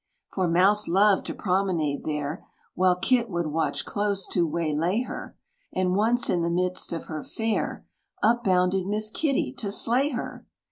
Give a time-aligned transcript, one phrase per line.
[0.33, 5.37] For Mouse loved to promenade there, While Kit would watch close to waylay her;
[5.73, 7.85] And once, in the midst of her fare,
[8.23, 10.47] Up bounded Miss Kitty to slay her!